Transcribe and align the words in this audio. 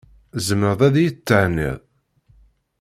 Tzemreḍ 0.35 0.79
ad 0.87 0.95
iyi-thenniḍ? 0.97 1.77